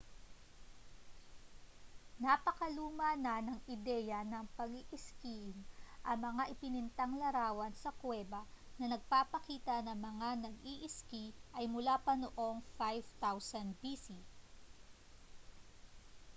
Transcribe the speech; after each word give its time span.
napakaluma 2.23 3.09
na 3.25 3.35
ng 3.47 3.59
ideya 3.75 4.19
ng 4.27 4.45
pag-iiskiing— 4.57 5.53
ang 6.09 6.17
mga 6.27 6.43
ipinintang 6.57 7.13
larawan 7.21 7.69
sa 7.77 7.91
kuweba 8.01 8.41
na 8.81 8.85
nagpapakita 8.97 9.75
ng 9.85 9.97
mga 10.07 10.29
nag-iiski 10.49 11.25
ay 11.57 11.65
mula 11.73 11.95
pa 12.05 12.13
noong 12.23 12.57
5000 12.81 13.77
bc! 13.81 14.07